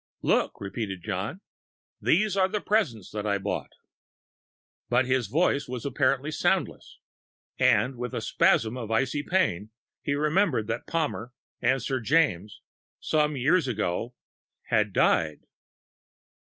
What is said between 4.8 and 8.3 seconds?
But his voice apparently was soundless. And, with a